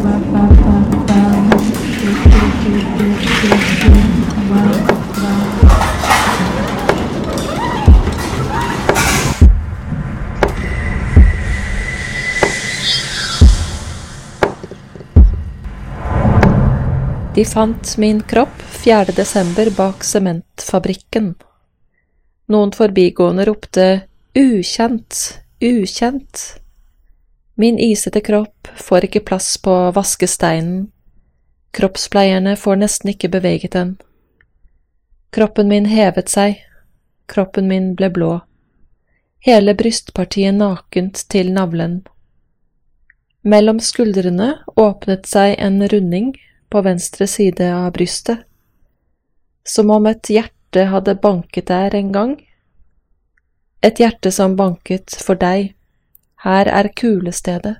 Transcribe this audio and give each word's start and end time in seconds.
De 0.00 0.06
fant 17.44 17.96
min 17.96 18.22
kropp 18.22 18.62
4. 18.62 19.12
desember 19.16 19.70
bak 19.76 20.04
sementfabrikken. 20.04 21.34
Noen 22.48 22.72
forbigående 22.72 23.44
ropte 23.44 23.86
ukjent, 24.32 25.20
ukjent. 25.60 26.60
Min 27.60 27.78
isete 27.78 28.20
kropp 28.24 28.68
får 28.76 29.04
ikke 29.04 29.20
plass 29.28 29.58
på 29.60 29.72
vaskesteinen, 29.92 30.86
kroppspleierne 31.76 32.54
får 32.56 32.78
nesten 32.80 33.10
ikke 33.12 33.28
beveget 33.34 33.74
den. 33.74 33.90
Kroppen 35.36 35.68
min 35.68 35.84
hevet 35.90 36.32
seg, 36.32 36.54
kroppen 37.28 37.66
min 37.68 37.90
ble 37.98 38.08
blå, 38.14 38.30
hele 39.44 39.74
brystpartiet 39.76 40.56
nakent 40.56 41.20
til 41.28 41.50
navlen. 41.52 41.98
Mellom 43.44 43.82
skuldrene 43.84 44.54
åpnet 44.80 45.28
seg 45.28 45.52
en 45.58 45.76
runding 45.92 46.30
på 46.72 46.80
venstre 46.86 47.28
side 47.28 47.66
av 47.74 47.90
brystet, 47.98 48.46
som 49.68 49.92
om 49.92 50.08
et 50.08 50.32
hjerte 50.32 50.86
hadde 50.94 51.18
banket 51.20 51.68
der 51.68 51.98
en 52.00 52.08
gang. 52.16 52.32
Et 53.84 54.00
hjerte 54.00 54.32
som 54.32 54.56
banket 54.56 55.20
for 55.20 55.36
deg, 55.36 55.74
her 56.44 56.68
er 56.68 56.88
kulestedet. 56.96 57.76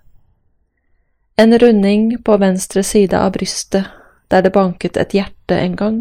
En 1.39 1.58
runding 1.58 2.19
på 2.25 2.36
venstre 2.36 2.83
side 2.83 3.17
av 3.17 3.33
brystet 3.33 3.89
der 4.30 4.44
det 4.44 4.52
banket 4.52 4.97
et 4.97 5.14
hjerte 5.17 5.56
en 5.56 5.77
gang. 5.77 6.00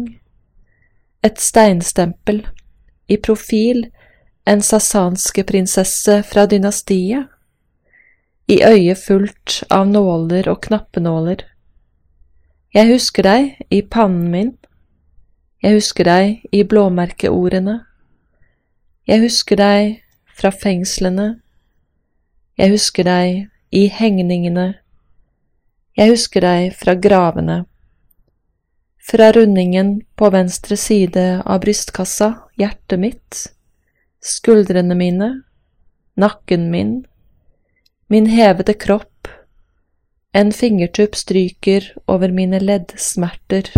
Et 1.24 1.40
steinstempel, 1.40 2.44
i 3.08 3.16
profil 3.16 3.88
en 4.46 4.62
sasanske 4.62 5.44
prinsesse 5.44 6.22
fra 6.22 6.46
dynastiet, 6.46 7.26
i 8.48 8.58
øyet 8.66 8.98
fullt 8.98 9.60
av 9.70 9.86
nåler 9.86 10.48
og 10.50 10.60
knappenåler. 10.66 11.44
Jeg 12.74 12.88
husker 12.90 13.26
deg 13.26 13.60
i 13.70 13.82
pannen 13.82 14.30
min, 14.30 14.50
jeg 15.62 15.76
husker 15.76 16.08
deg 16.08 16.40
i 16.52 16.64
blåmerkeordene, 16.64 17.80
jeg 19.06 19.22
husker 19.22 19.58
deg 19.60 20.00
fra 20.34 20.50
fengslene, 20.54 21.40
jeg 22.58 22.72
husker 22.74 23.06
deg 23.06 23.48
i 23.70 23.86
hengningene, 23.92 24.74
jeg 25.98 26.12
husker 26.14 26.44
deg 26.44 26.74
fra 26.78 26.94
gravene, 26.94 27.64
fra 29.10 29.30
rundingen 29.34 30.00
på 30.18 30.30
venstre 30.30 30.76
side 30.78 31.42
av 31.42 31.62
brystkassa, 31.64 32.32
hjertet 32.60 33.00
mitt, 33.02 33.40
skuldrene 34.22 34.94
mine, 34.94 35.30
nakken 36.20 36.68
min, 36.70 36.92
min 38.10 38.26
hevede 38.30 38.74
kropp, 38.74 39.30
en 40.32 40.52
fingertupp 40.54 41.16
stryker 41.18 41.88
over 42.06 42.30
mine 42.30 42.60
leddsmerter. 42.62 43.72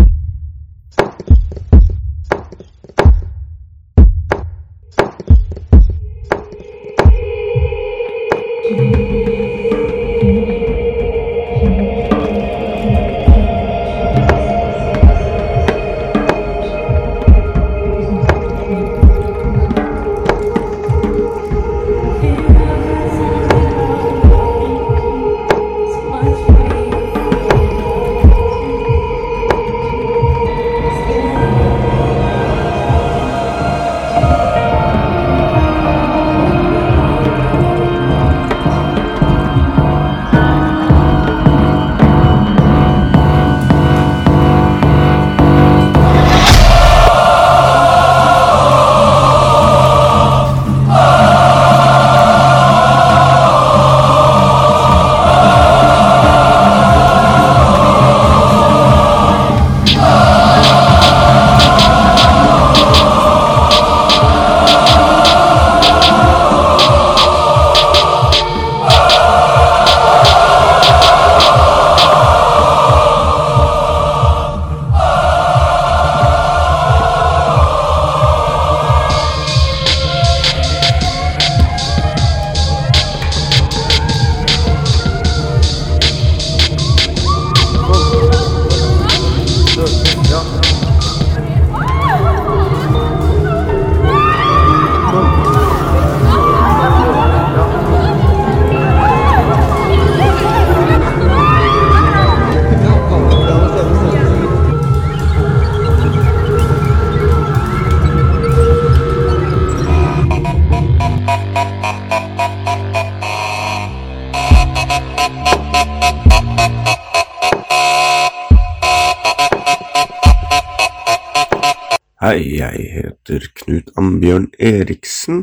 Hei, 122.32 122.56
jeg 122.56 122.86
heter 122.88 123.42
Knut 123.52 123.90
Ambjørn 124.00 124.46
Eriksen. 124.56 125.42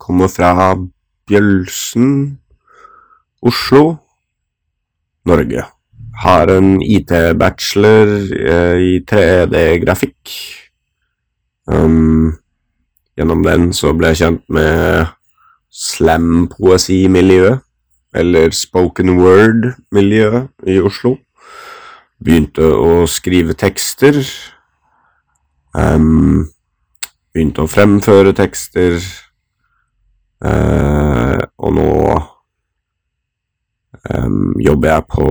Kommer 0.00 0.30
fra 0.32 0.70
Bjølsen, 1.28 2.38
Oslo, 3.42 3.98
Norge. 5.28 5.66
Har 6.22 6.54
en 6.54 6.80
IT-bachelor 6.80 8.14
eh, 8.32 8.80
i 8.86 8.94
3D-grafikk. 9.12 10.32
Um, 11.68 12.32
gjennom 13.12 13.44
den 13.44 13.68
så 13.76 13.92
ble 13.92 14.14
jeg 14.14 14.22
kjent 14.22 14.48
med 14.48 15.12
slam-poesimiljøet, 15.68 17.60
eller 18.16 18.56
spoken 18.56 19.18
word-miljøet 19.20 20.48
i 20.64 20.80
Oslo. 20.80 21.18
Begynte 22.24 22.72
å 22.72 23.02
skrive 23.04 23.52
tekster. 23.52 24.24
Um, 25.76 26.46
begynte 27.36 27.66
å 27.66 27.68
fremføre 27.68 28.32
tekster, 28.36 28.96
uh, 30.40 31.42
og 31.60 31.74
nå 31.76 31.90
um, 34.08 34.54
jobber 34.62 34.94
jeg 34.94 35.06
på 35.12 35.26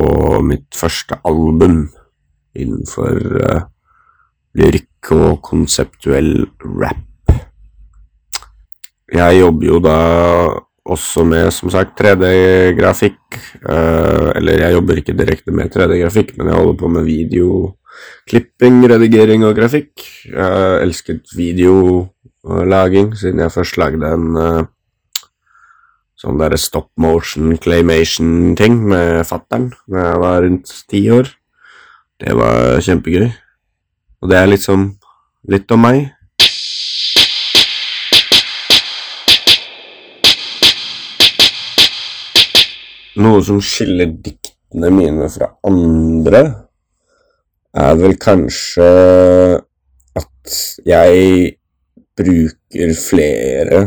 mitt 0.46 0.78
første 0.78 1.18
album 1.26 1.88
innenfor 2.54 3.18
uh, 3.42 3.64
lyrikk 4.56 5.12
og 5.18 5.42
konseptuell 5.50 6.46
rap. 6.78 7.34
Jeg 9.16 9.40
jobber 9.40 9.68
jo 9.72 9.82
da 9.82 9.98
også 10.86 11.24
med, 11.26 11.50
som 11.54 11.72
sagt, 11.74 11.96
3D-grafikk. 12.00 13.40
Uh, 13.66 14.30
eller 14.38 14.62
jeg 14.62 14.76
jobber 14.78 15.02
ikke 15.02 15.18
direkte 15.18 15.56
med 15.56 15.74
3D-grafikk, 15.74 16.36
men 16.38 16.52
jeg 16.52 16.60
holder 16.60 16.78
på 16.80 16.92
med 16.94 17.08
videoklipping, 17.08 18.84
redigering 18.92 19.46
og 19.48 19.56
grafikk. 19.58 20.06
Jeg 20.30 20.82
elsket 20.86 21.34
videolaging 21.38 23.16
siden 23.18 23.42
jeg 23.44 23.56
først 23.56 23.80
lagde 23.82 24.12
en 24.14 24.38
uh, 24.38 24.66
sånn 26.22 26.38
derre 26.40 26.60
stop 26.60 26.92
motion 27.02 27.58
claymation-ting 27.62 28.78
med 28.90 29.26
fattern 29.28 29.72
da 29.92 30.06
jeg 30.12 30.22
var 30.24 30.38
rundt 30.46 30.76
ti 30.90 31.02
år. 31.12 31.34
Det 32.22 32.36
var 32.38 32.80
kjempegøy. 32.86 33.28
Og 34.24 34.32
det 34.32 34.38
er 34.40 34.54
liksom 34.54 34.88
litt 35.52 35.72
om 35.76 35.84
meg. 35.84 36.06
Noe 43.16 43.40
som 43.48 43.62
skiller 43.64 44.10
diktene 44.12 44.90
mine 44.92 45.30
fra 45.32 45.48
andre, 45.68 46.42
er 47.76 47.94
vel 48.00 48.16
kanskje 48.20 48.88
at 50.20 50.58
jeg 50.88 51.54
bruker 52.16 52.96
flere 53.00 53.86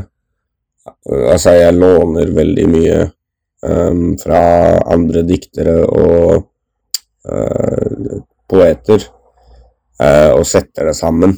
Altså, 1.08 1.52
jeg 1.56 1.76
låner 1.76 2.30
veldig 2.36 2.64
mye 2.68 2.96
um, 3.64 4.16
fra 4.20 4.40
andre 4.92 5.22
diktere 5.28 5.74
og 5.84 6.34
uh, 7.28 8.18
poeter, 8.48 9.04
uh, 10.00 10.32
og 10.32 10.44
setter 10.48 10.88
det 10.88 10.96
sammen 10.96 11.34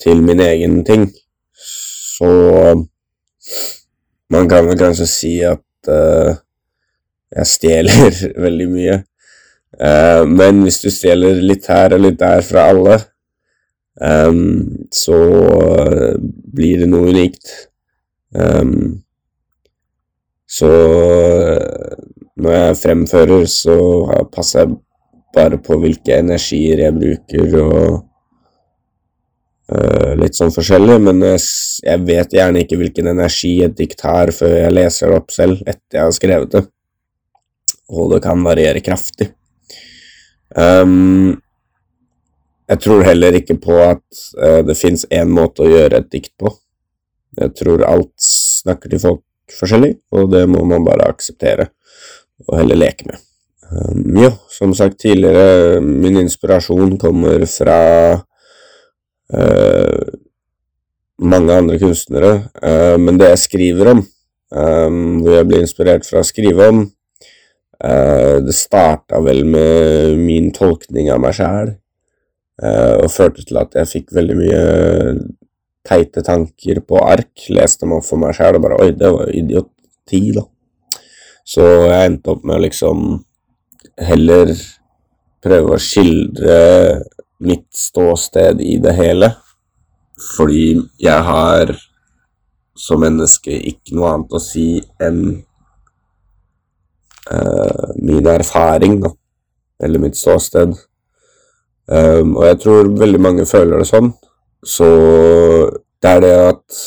til 0.00 0.20
min 0.24 0.40
egen 0.44 0.82
ting. 0.84 1.06
Så 1.56 2.30
man 4.32 4.48
kan 4.48 4.68
vel 4.68 4.80
kanskje 4.80 5.08
si 5.08 5.34
at 5.44 5.92
uh, 5.92 6.36
jeg 7.34 7.50
stjeler 7.50 8.20
veldig 8.46 8.68
mye. 8.70 9.00
Uh, 9.74 10.22
men 10.30 10.62
hvis 10.62 10.80
du 10.84 10.90
stjeler 10.92 11.40
litt 11.42 11.66
her 11.70 11.96
og 11.96 12.04
litt 12.04 12.20
der 12.20 12.44
fra 12.46 12.68
alle, 12.70 12.98
um, 13.98 14.86
så 14.94 15.18
blir 16.54 16.84
det 16.84 16.90
noe 16.90 17.10
unikt. 17.14 17.50
Så 20.54 20.68
når 22.42 22.56
jeg 22.56 22.78
fremfører, 22.80 23.44
så 23.50 23.76
passer 24.34 24.64
jeg 24.64 24.72
bare 25.34 25.60
på 25.62 25.78
hvilke 25.78 26.16
energier 26.18 26.82
jeg 26.82 26.96
bruker 26.98 27.54
og 27.62 28.00
litt 30.18 30.34
sånn 30.36 30.52
forskjellig, 30.54 30.98
men 31.06 31.22
jeg, 31.24 31.40
jeg, 31.86 32.02
vet 32.10 32.34
gjerne 32.36 32.64
ikke 32.64 32.78
hvilken 32.82 33.12
energi 33.14 33.54
et 33.64 33.78
dikt 33.78 34.02
har 34.06 34.34
før 34.34 34.56
jeg 34.58 34.74
leser 34.74 35.10
det 35.10 35.20
opp 35.22 35.30
selv 35.34 35.62
etter 35.62 36.00
jeg 36.00 36.02
har 36.04 36.16
skrevet 36.18 36.52
det 36.52 36.64
og 37.92 38.14
det 38.14 38.22
kan 38.24 38.44
variere 38.44 38.82
kraftig. 38.84 39.30
Um, 40.54 41.34
jeg 42.70 42.80
tror 42.80 43.04
heller 43.04 43.36
ikke 43.36 43.58
på 43.60 43.76
at 43.82 44.04
uh, 44.38 44.62
det 44.64 44.76
fins 44.78 45.04
én 45.12 45.32
måte 45.34 45.64
å 45.64 45.70
gjøre 45.70 46.00
et 46.00 46.10
dikt 46.12 46.32
på. 46.40 46.52
Jeg 47.40 47.54
tror 47.58 47.84
alt 47.88 48.14
snakker 48.22 48.92
til 48.92 49.02
folk 49.02 49.22
forskjellig, 49.52 49.96
og 50.14 50.30
det 50.32 50.46
må 50.48 50.62
man 50.68 50.86
bare 50.86 51.10
akseptere 51.10 51.68
og 52.46 52.58
heller 52.58 52.78
leke 52.78 53.08
med. 53.10 53.20
Um, 53.74 54.04
jo, 54.20 54.30
som 54.52 54.74
sagt 54.76 55.00
tidligere, 55.02 55.80
min 55.80 56.18
inspirasjon 56.22 56.96
kommer 57.00 57.44
fra 57.50 57.78
uh, 59.34 60.10
mange 61.24 61.60
andre 61.60 61.78
kunstnere, 61.82 62.32
uh, 62.62 62.96
men 63.00 63.18
det 63.20 63.32
jeg 63.34 63.44
skriver 63.44 63.94
om, 63.94 64.04
um, 64.54 65.00
hvor 65.24 65.38
jeg 65.38 65.48
blir 65.50 65.64
inspirert 65.64 66.06
fra 66.08 66.22
å 66.22 66.28
skrive 66.28 66.68
om, 66.72 66.84
det 67.78 68.54
starta 68.56 69.18
vel 69.24 69.42
med 69.48 70.18
min 70.20 70.50
tolkning 70.54 71.10
av 71.12 71.22
meg 71.22 71.34
sjæl, 71.38 71.72
uh, 72.62 72.94
og 73.02 73.10
førte 73.12 73.44
til 73.44 73.58
at 73.60 73.74
jeg 73.80 73.90
fikk 73.90 74.14
veldig 74.16 74.36
mye 74.38 74.60
teite 75.84 76.24
tanker 76.24 76.80
på 76.86 77.00
ark. 77.02 77.46
Leste 77.52 77.88
meg 77.88 78.04
for 78.06 78.20
meg 78.20 78.36
sjæl 78.36 78.58
og 78.58 78.64
bare 78.64 78.80
Oi, 78.82 78.90
det 78.96 79.10
var 79.12 79.28
jo 79.28 79.38
idioti, 79.42 80.22
da. 80.36 80.46
Så 81.44 81.64
jeg 81.90 82.08
endte 82.08 82.32
opp 82.32 82.44
med 82.46 82.56
å 82.56 82.64
liksom 82.64 83.02
heller 84.00 84.54
prøve 85.44 85.74
å 85.76 85.82
skildre 85.82 86.54
mitt 87.44 87.68
ståsted 87.76 88.62
i 88.64 88.78
det 88.80 88.94
hele. 88.96 89.34
Fordi 90.36 90.78
jeg 91.02 91.26
har 91.28 91.74
som 92.78 93.02
menneske 93.04 93.52
ikke 93.52 93.94
noe 93.98 94.14
annet 94.14 94.32
å 94.34 94.40
si 94.42 94.68
enn 95.02 95.42
uh, 97.30 97.94
min 98.02 98.26
erfaring, 98.26 98.98
da, 99.04 99.10
eller 99.80 100.02
mitt 100.02 100.16
ståsted. 100.16 100.74
Um, 101.88 102.36
og 102.36 102.46
jeg 102.46 102.60
tror 102.60 102.92
veldig 102.98 103.20
mange 103.20 103.46
føler 103.46 103.80
det 103.80 103.88
sånn. 103.90 104.12
Så 104.64 104.86
det 106.00 106.10
er 106.10 106.20
det 106.24 106.34
at 106.48 106.84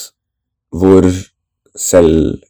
hvor 0.73 1.05
selv 1.77 2.41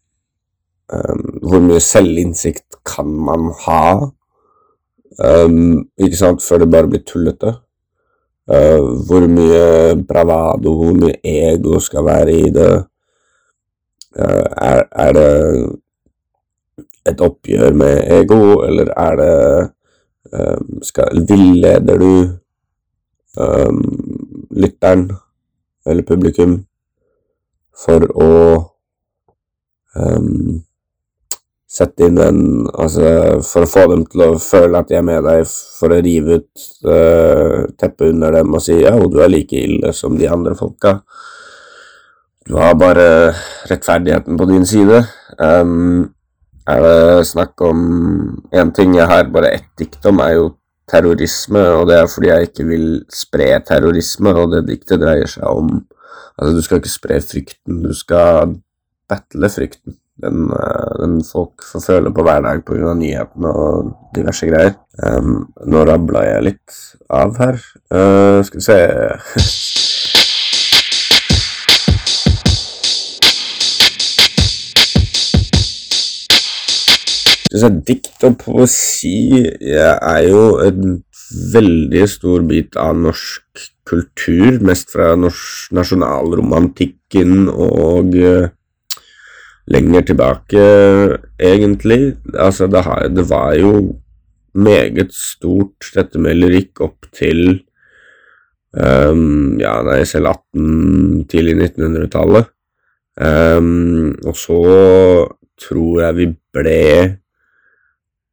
um, 0.94 1.24
Hvor 1.44 1.60
mye 1.60 1.80
selvinnsikt 1.84 2.78
kan 2.88 3.10
man 3.28 3.50
ha? 3.66 4.08
Um, 5.20 5.90
ikke 6.00 6.18
sant, 6.18 6.44
før 6.44 6.64
det 6.64 6.70
bare 6.72 6.88
blir 6.88 7.04
tullete. 7.04 7.58
Uh, 8.48 9.04
hvor 9.08 9.28
mye 9.28 9.98
bravado, 10.08 10.72
hvor 10.80 10.96
mye 10.96 11.18
ego 11.28 11.82
skal 11.84 12.06
være 12.08 12.38
i 12.38 12.54
det? 12.56 12.72
Uh, 14.16 14.48
er, 14.64 14.84
er 14.92 15.12
det 15.18 15.32
et 17.08 17.24
oppgjør 17.24 17.76
med 17.78 18.12
ego, 18.20 18.62
eller 18.68 18.92
er 18.94 19.20
det 19.22 19.36
um, 20.34 20.80
skal, 20.86 21.24
Villeder 21.30 22.02
du 22.02 22.14
um, 23.40 23.84
lytteren 24.58 25.08
eller 25.88 26.08
publikum 26.08 26.58
for 27.78 28.04
å 28.18 28.32
um, 29.96 30.58
sette 31.68 32.08
inn 32.08 32.20
en 32.24 32.42
Altså 32.74 33.08
for 33.46 33.66
å 33.66 33.70
få 33.70 33.86
dem 33.92 34.06
til 34.10 34.24
å 34.26 34.30
føle 34.42 34.80
at 34.80 34.90
de 34.90 34.98
er 34.98 35.06
med 35.06 35.24
deg, 35.28 35.46
for 35.48 35.94
å 35.94 36.02
rive 36.04 36.40
ut 36.42 36.68
uh, 36.88 37.66
teppet 37.80 38.12
under 38.14 38.40
dem 38.40 38.54
og 38.54 38.64
si 38.64 38.80
ja, 38.82 38.96
du 38.98 39.20
er 39.22 39.32
like 39.32 39.58
ille 39.58 39.94
som 39.96 40.18
de 40.18 40.30
andre 40.32 40.56
folka. 40.58 40.98
Du 42.48 42.56
har 42.56 42.78
bare 42.80 43.34
rettferdigheten 43.68 44.38
på 44.40 44.46
din 44.48 44.64
side. 44.68 45.02
Um, 45.36 46.14
er 46.68 46.84
det 46.84 47.28
snakk 47.30 47.62
om 47.64 47.84
én 48.52 48.72
ting 48.76 48.96
jeg 48.98 49.08
har 49.08 49.30
bare 49.32 49.54
ett 49.56 49.70
dikt 49.80 50.06
om, 50.10 50.20
er 50.24 50.38
jo 50.38 50.48
terrorisme, 50.88 51.62
og 51.80 51.88
det 51.90 51.98
er 52.00 52.10
fordi 52.12 52.32
jeg 52.32 52.50
ikke 52.50 52.66
vil 52.68 52.88
spre 53.12 53.50
terrorisme, 53.68 54.34
og 54.36 54.54
det 54.56 54.68
diktet 54.70 55.04
dreier 55.04 55.30
seg 55.32 55.48
om 55.48 55.78
Altså, 56.38 56.54
du 56.54 56.62
skal 56.62 56.78
ikke 56.78 56.92
spre 56.92 57.16
frykten, 57.26 57.80
du 57.82 57.96
skal 57.98 58.52
battle 59.10 59.50
frykten. 59.50 59.96
Den, 60.22 60.52
eh, 60.54 60.92
den 61.02 61.24
folk 61.26 61.66
får 61.72 61.82
føle 61.86 62.12
på 62.14 62.26
hver 62.26 62.42
dag 62.46 62.62
pga. 62.66 62.94
nyhetene 62.94 63.54
og 63.54 63.92
diverse 64.16 64.46
greier. 64.46 64.76
Um, 65.04 65.48
nå 65.66 65.82
rabla 65.86 66.24
jeg 66.26 66.44
litt 66.44 66.78
av 67.10 67.38
her. 67.38 67.58
Uh, 67.94 68.44
skal 68.46 68.60
vi 68.60 68.66
se 68.70 69.77
Så 77.48 77.70
dikt 77.88 78.24
og 78.28 78.36
poesi 78.42 79.40
er 79.64 80.22
jo 80.28 80.58
en 80.66 80.98
veldig 81.54 82.04
stor 82.10 82.44
bit 82.48 82.76
av 82.80 82.98
norsk 83.00 83.68
kultur, 83.88 84.60
mest 84.68 84.92
fra 84.92 85.14
norsk 85.20 85.72
nasjonalromantikken 85.76 87.48
og 87.52 88.18
uh, 88.20 88.50
lenger 89.72 90.10
tilbake, 90.10 90.66
egentlig. 91.40 92.18
Altså, 92.34 92.68
det, 92.72 92.84
har, 92.84 93.08
det, 93.12 93.30
var 93.30 93.56
jo 93.60 93.72
meget 94.54 95.14
stort, 95.16 95.92
dette 95.96 96.20
med 96.20 96.40
lyrikk, 96.40 96.82
opp 96.84 97.08
til 97.16 97.62
um, 98.76 99.56
ja, 99.60 99.78
nei, 99.88 100.02
selv 100.08 100.34
18-, 100.34 101.28
tidlig 101.32 101.58
1900-tallet. 101.62 102.52
Um, 103.18 104.14
og 104.28 104.36
så 104.38 104.60
tror 105.58 106.04
jeg 106.04 106.18
vi 106.20 106.28
ble 106.54 106.82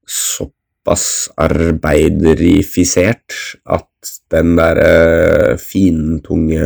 såpass 0.06 1.30
arbeiderifisert 1.40 3.32
at 3.64 3.88
den 4.32 4.56
derre 4.58 5.56
fintunge 5.60 6.64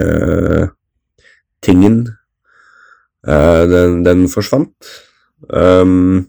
tingen 1.62 2.08
uh, 3.28 3.64
den, 3.70 4.02
den, 4.06 4.28
forsvant. 4.30 4.74
Um, 5.48 6.26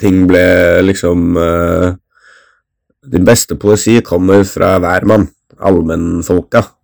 ting 0.00 0.26
ble 0.26 0.82
liksom 0.82 1.36
uh, 1.38 1.94
Din 3.06 3.22
beste 3.22 3.54
poesi 3.54 4.00
kommer 4.02 4.42
fra 4.42 4.80
hvermann, 4.82 5.28
allmennfolka. 5.62 6.75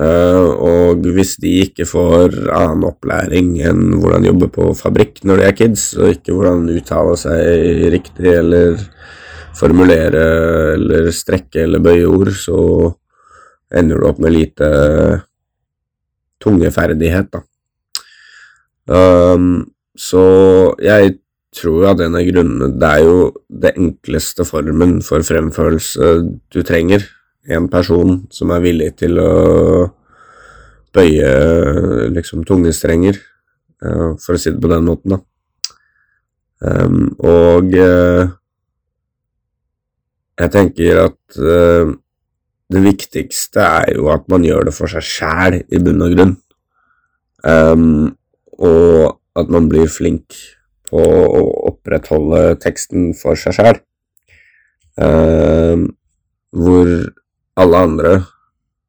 Uh, 0.00 0.48
og 0.64 1.04
hvis 1.12 1.34
de 1.42 1.50
ikke 1.66 1.84
får 1.84 2.32
annen 2.56 2.86
opplæring 2.88 3.50
enn 3.68 3.98
hvordan 4.00 4.24
jobbe 4.30 4.46
på 4.54 4.70
fabrikk 4.78 5.20
når 5.28 5.42
de 5.42 5.44
er 5.44 5.56
kids, 5.58 5.82
og 5.98 6.14
ikke 6.14 6.32
hvordan 6.32 6.70
uttale 6.72 7.18
seg 7.20 7.90
riktig 7.92 8.30
eller 8.32 8.80
formulere 9.58 10.22
eller 10.78 11.10
strekke 11.12 11.66
eller 11.66 11.84
bøye 11.84 12.08
ord, 12.08 12.32
så 12.32 12.56
ender 13.76 14.00
du 14.00 14.08
opp 14.08 14.22
med 14.24 14.32
lite 14.32 14.70
tungeferdighet, 16.40 17.28
da. 17.36 17.44
Um, 18.88 19.68
så 19.92 20.24
jeg 20.80 21.18
tror 21.54 21.90
at 21.92 22.00
en 22.02 22.16
av 22.16 22.24
grunnene 22.24 22.70
Det 22.80 22.88
er 22.88 23.02
jo 23.04 23.16
det 23.62 23.74
enkleste 23.76 24.46
formen 24.48 24.96
for 25.04 25.22
fremførelse 25.26 26.14
du 26.50 26.62
trenger 26.66 27.04
en 27.48 27.68
person 27.72 28.20
som 28.32 28.52
er 28.52 28.64
villig 28.64 28.90
til 29.00 29.18
å 29.22 29.32
bøye 30.94 31.30
liksom 32.12 32.44
tungestrenger, 32.48 33.16
uh, 33.86 34.12
for 34.20 34.36
å 34.36 34.40
si 34.40 34.52
det 34.52 34.60
på 34.60 34.70
den 34.72 34.86
måten, 34.88 35.16
da. 35.16 35.20
Um, 36.60 37.14
og 37.24 37.72
uh, 37.72 38.28
jeg 40.40 40.52
tenker 40.52 41.04
at 41.06 41.40
uh, 41.40 41.92
det 42.70 42.82
viktigste 42.84 43.64
er 43.64 43.94
jo 43.96 44.10
at 44.12 44.26
man 44.30 44.44
gjør 44.44 44.68
det 44.68 44.74
for 44.76 44.92
seg 44.92 45.06
sjæl, 45.06 45.60
i 45.66 45.80
bunn 45.82 46.04
og 46.04 46.14
grunn. 46.14 46.34
Um, 47.40 48.12
og 48.60 49.16
at 49.40 49.48
man 49.52 49.70
blir 49.70 49.88
flink 49.88 50.36
på 50.90 51.00
å 51.00 51.40
opprettholde 51.70 52.58
teksten 52.62 53.12
for 53.16 53.38
seg 53.40 53.56
sjæl. 53.56 53.80
Uh, 55.00 55.88
hvor 56.50 56.92
alle 57.60 57.82
andre 57.86 58.12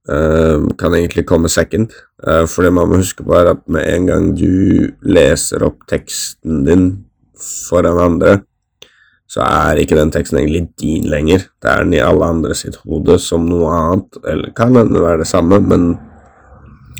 uh, 0.09 0.67
kan 0.79 0.95
egentlig 0.97 1.25
komme 1.29 1.51
second. 1.51 1.93
Uh, 2.23 2.45
for 2.49 2.65
det 2.65 2.73
man 2.75 2.89
må 2.89 3.01
huske 3.01 3.25
på, 3.25 3.35
er 3.37 3.53
at 3.53 3.65
med 3.71 3.87
en 3.87 4.07
gang 4.09 4.29
du 4.37 4.91
leser 5.03 5.65
opp 5.67 5.85
teksten 5.91 6.63
din 6.67 6.87
foran 7.41 7.99
andre, 8.01 8.39
så 9.31 9.45
er 9.47 9.79
ikke 9.79 9.95
den 9.95 10.11
teksten 10.11 10.41
egentlig 10.41 10.65
din 10.81 11.07
lenger. 11.09 11.45
Det 11.63 11.71
er 11.71 11.85
den 11.85 11.95
i 11.95 12.03
alle 12.03 12.27
andre 12.27 12.55
sitt 12.57 12.77
hode 12.83 13.15
som 13.23 13.47
noe 13.47 13.71
annet, 13.71 14.19
eller 14.27 14.55
kan 14.57 14.75
hende 14.75 15.03
være 15.03 15.23
det 15.23 15.29
samme, 15.29 15.61
men 15.63 15.93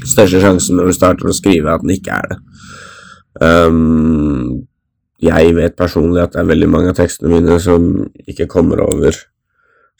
største 0.07 0.39
sjansen 0.41 0.79
når 0.79 0.89
du 0.89 0.95
starter 0.95 1.29
å 1.29 1.35
skrive, 1.35 1.73
at 1.73 1.83
den 1.83 1.93
ikke 1.97 2.15
er 2.15 2.31
det. 2.31 2.39
Um, 3.41 4.63
jeg 5.21 5.53
vet 5.55 5.77
personlig 5.77 6.23
at 6.23 6.33
det 6.33 6.41
er 6.41 6.49
veldig 6.49 6.69
mange 6.71 6.91
av 6.91 6.97
tekstene 6.97 7.29
mine 7.35 7.59
som 7.61 7.91
ikke 8.25 8.49
kommer 8.49 8.81
over 8.87 9.15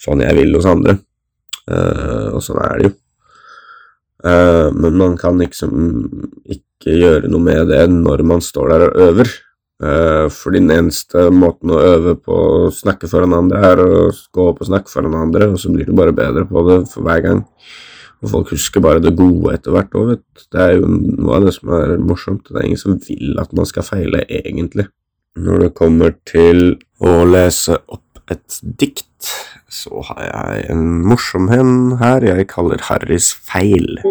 sånn 0.02 0.24
jeg 0.24 0.38
vil 0.40 0.56
hos 0.58 0.68
andre. 0.70 0.98
Uh, 1.70 2.34
og 2.36 2.42
sånn 2.46 2.62
er 2.64 2.80
det 2.80 2.90
jo. 2.90 2.96
Uh, 4.22 4.68
men 4.78 4.98
man 5.02 5.16
kan 5.18 5.40
liksom 5.42 5.72
ikke 6.46 6.98
gjøre 6.98 7.30
noe 7.32 7.42
med 7.42 7.72
det 7.72 7.86
når 7.90 8.26
man 8.28 8.44
står 8.46 8.74
der 8.74 8.86
og 8.88 9.00
øver. 9.10 9.32
Uh, 9.82 10.28
for 10.30 10.54
den 10.54 10.70
eneste 10.74 11.30
måten 11.34 11.74
å 11.74 11.80
øve 11.82 12.14
på 12.22 12.36
å 12.38 12.74
snakke 12.74 13.10
foran 13.10 13.34
andre, 13.34 13.62
er 13.72 13.82
å 13.82 14.10
gå 14.12 14.50
opp 14.52 14.62
og 14.62 14.70
snakke 14.70 14.94
foran 14.94 15.18
andre, 15.18 15.50
og 15.50 15.58
så 15.62 15.74
blir 15.74 15.90
du 15.90 15.96
bare 15.98 16.14
bedre 16.14 16.46
på 16.50 16.66
det 16.70 16.84
for 16.92 17.08
hver 17.08 17.24
gang. 17.26 17.42
Og 18.22 18.30
folk 18.30 18.52
husker 18.54 18.84
bare 18.86 19.02
det 19.02 19.16
gode 19.18 19.56
etter 19.56 19.74
hvert 19.74 19.96
òg, 19.98 20.12
vet 20.12 20.22
du. 20.22 20.44
Det 20.54 20.62
er 20.62 20.76
jo 20.78 20.90
noe 20.94 21.40
av 21.40 21.48
det 21.48 21.56
som 21.56 21.72
er 21.74 21.96
morsomt. 21.98 22.46
Det 22.46 22.60
er 22.60 22.68
ingen 22.68 22.82
som 22.82 23.00
vil 23.08 23.40
at 23.42 23.54
man 23.58 23.70
skal 23.70 23.88
feile, 23.88 24.22
egentlig. 24.30 24.86
Når 25.42 25.64
det 25.66 25.72
kommer 25.80 26.14
til 26.30 26.76
å 27.02 27.16
lese 27.26 27.80
opp 27.90 28.22
et 28.30 28.60
dikt, 28.62 29.32
så 29.72 30.04
har 30.10 30.24
jeg 30.26 30.66
en 30.74 30.88
morsom 31.08 31.48
en 31.56 31.98
her 32.02 32.26
jeg 32.28 32.50
kaller 32.52 32.82
Harrys 32.90 33.32
feil. 33.34 34.02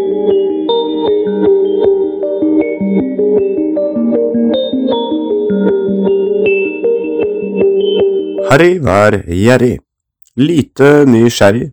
Harry 8.50 8.80
var 8.82 9.20
gjerrig, 9.28 9.76
lite 10.40 11.04
nysgjerrig, 11.06 11.68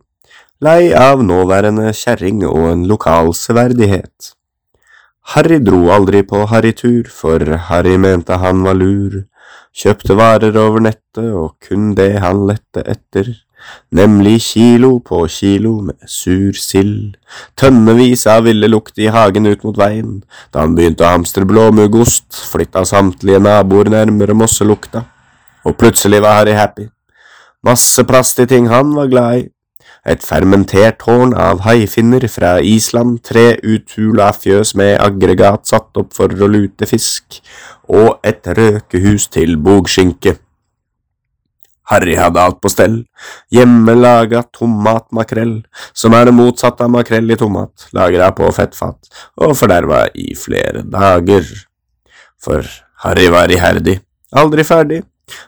lei 0.62 0.92
av 0.94 1.24
nåværende 1.26 1.90
kjerring 1.96 2.44
og 2.46 2.68
en 2.74 2.86
lokal 2.92 3.34
severdighet. 3.34 4.34
Harry 5.34 5.58
dro 5.64 5.88
aldri 5.96 6.22
på 6.28 6.46
harrytur, 6.52 7.10
for 7.10 7.42
Harry 7.72 7.98
mente 7.98 8.38
han 8.44 8.62
var 8.68 8.78
lur, 8.78 9.24
kjøpte 9.76 10.16
varer 10.20 10.56
over 10.60 10.86
nettet 10.86 11.34
og 11.34 11.58
kun 11.64 11.94
det 11.98 12.14
han 12.24 12.46
lette 12.52 12.86
etter, 12.86 13.34
nemlig 13.92 14.42
kilo 14.42 15.00
på 15.00 15.24
kilo 15.32 15.78
med 15.88 16.10
sur 16.10 16.54
sild, 16.58 17.18
tønnevis 17.60 18.28
av 18.28 18.46
ville 18.48 18.70
lukt 18.72 19.00
i 19.00 19.10
hagen 19.14 19.48
ut 19.48 19.64
mot 19.68 19.78
veien, 19.78 20.22
da 20.54 20.66
han 20.66 20.76
begynte 20.78 21.06
å 21.06 21.14
hamstre 21.16 21.48
blåmuggost, 21.48 22.44
flytta 22.52 22.86
samtlige 22.86 23.42
naboer 23.44 23.92
nærmere 23.94 24.38
mosselukta, 24.38 25.04
og 25.66 25.78
plutselig 25.80 26.22
var 26.24 26.42
Harry 26.42 26.56
happy. 26.58 26.90
Masse 27.66 28.04
plast 28.08 28.40
i 28.40 28.48
ting 28.48 28.70
han 28.72 28.94
var 28.96 29.12
glad 29.12 29.44
i, 29.44 29.46
et 30.08 30.24
fermentert 30.24 31.02
tårn 31.04 31.34
av 31.36 31.66
haifinner 31.66 32.24
fra 32.32 32.58
Island, 32.64 33.20
tre 33.28 33.58
uthula 33.60 34.30
fjøs 34.32 34.74
med 34.80 34.96
aggregat 35.04 35.68
satt 35.68 36.00
opp 36.00 36.14
for 36.16 36.32
å 36.32 36.48
lute 36.52 36.88
fisk, 36.88 37.42
og 37.92 38.20
et 38.24 38.48
røkehus 38.48 39.28
til 39.34 39.58
bogskinke. 39.60 40.38
Harry 41.88 42.18
hadde 42.20 42.42
alt 42.44 42.60
på 42.62 42.72
stell, 42.72 42.98
hjemmelaga 43.54 44.44
tomatmakrell, 44.56 45.62
som 45.96 46.16
er 46.18 46.28
det 46.28 46.36
motsatte 46.36 46.84
av 46.84 46.92
makrell 46.92 47.32
i 47.32 47.38
tomat, 47.40 47.88
lagra 47.96 48.34
på 48.36 48.50
fettfat 48.56 49.08
og 49.40 49.56
forderva 49.56 50.06
i 50.12 50.34
flere 50.36 50.84
dager. 50.84 51.48
For 52.44 52.68
Harry 53.06 53.30
var 53.32 53.52
iherdig, 53.54 54.02
aldri 54.36 54.66
ferdig, 54.68 55.02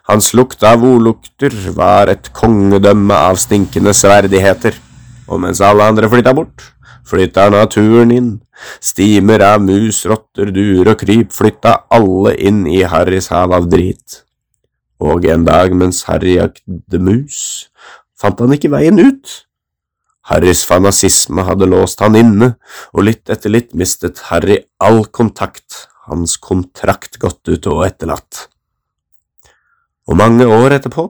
hans 0.07 0.31
lukt 0.35 0.63
av 0.63 0.83
ordlukter 0.83 1.53
var 1.75 2.11
et 2.11 2.31
kongedømme 2.35 3.15
av 3.29 3.39
stinkende 3.39 3.93
sverdigheter, 3.95 4.75
og 5.29 5.43
mens 5.43 5.61
alle 5.63 5.91
andre 5.91 6.09
flytta 6.11 6.33
bort, 6.35 6.63
flytta 7.09 7.49
naturen 7.51 8.15
inn, 8.15 8.31
stimer 8.83 9.43
av 9.43 9.63
mus, 9.63 10.05
rotter, 10.07 10.53
duer 10.55 10.93
og 10.93 11.03
kryp 11.03 11.35
flytta 11.35 11.81
alle 11.95 12.35
inn 12.39 12.65
i 12.69 12.81
Harrys 12.87 13.31
hav 13.33 13.55
av 13.55 13.69
drit. 13.71 14.23
Og 14.99 15.25
en 15.31 15.45
dag 15.47 15.75
mens 15.75 16.03
Harry 16.09 16.35
jakte 16.35 16.99
mus, 16.99 17.69
fant 18.19 18.39
han 18.43 18.55
ikke 18.55 18.71
veien 18.73 18.99
ut. 18.99 19.37
Harrys 20.29 20.65
fanasisme 20.67 21.45
hadde 21.47 21.69
låst 21.69 22.03
han 22.03 22.19
inne, 22.19 22.53
og 22.93 23.07
litt 23.07 23.31
etter 23.31 23.53
litt 23.53 23.73
mistet 23.73 24.27
Harry 24.29 24.59
all 24.77 25.05
kontakt, 25.07 25.87
hans 26.11 26.35
kontrakt 26.41 27.17
gått 27.21 27.47
ut 27.47 27.69
og 27.71 27.85
etterlatt 27.87 28.49
og 30.09 30.17
mange 30.17 30.45
år 30.49 30.73
etterpå, 30.79 31.05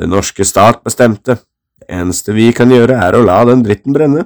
den 0.00 0.12
norske 0.14 0.46
stat 0.48 0.80
bestemte, 0.86 1.36
det 1.78 1.88
eneste 2.00 2.32
vi 2.32 2.48
kan 2.56 2.72
gjøre 2.72 2.96
er 2.96 3.16
å 3.16 3.24
la 3.24 3.42
den 3.48 3.62
dritten 3.66 3.94
brenne. 3.96 4.24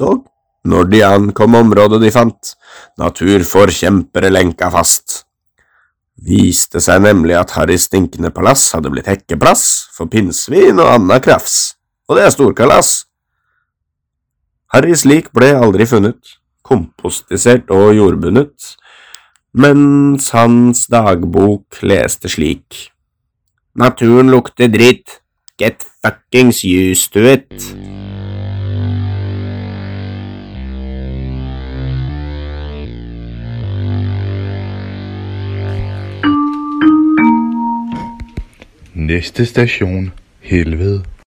Dog, 0.00 0.24
når 0.66 0.88
de 0.90 1.02
ankom 1.06 1.54
området 1.58 2.00
de 2.02 2.10
fant, 2.14 2.54
naturforkjempere 2.98 4.32
lenka 4.32 4.70
fast. 4.74 5.21
Viste 6.20 6.80
seg 6.82 7.00
nemlig 7.02 7.34
at 7.38 7.54
Harrys 7.56 7.86
stinkende 7.88 8.30
palass 8.34 8.68
hadde 8.76 8.92
blitt 8.92 9.08
hekkeplass 9.10 9.64
for 9.96 10.10
pinnsvin 10.12 10.80
og 10.82 10.92
anna 10.98 11.18
krafs, 11.22 11.74
og 12.08 12.18
det 12.18 12.26
er 12.26 12.34
storkalas. 12.34 12.92
Harrys 14.72 15.06
lik 15.08 15.32
ble 15.36 15.50
aldri 15.56 15.88
funnet, 15.88 16.36
kompostisert 16.62 17.72
og 17.72 17.94
jordbundet, 17.96 18.76
mens 19.52 20.30
hans 20.36 20.86
dagbok 20.92 21.82
leste 21.84 22.30
slik. 22.32 22.88
Naturen 23.74 24.30
lukter 24.32 24.68
dritt. 24.68 25.20
Get 25.58 25.84
fuckings 26.02 26.64
used 26.64 27.12
to 27.12 27.24
it. 27.24 28.11
Næste 39.06 39.46
station, 39.46 40.12
helvede. 40.40 41.02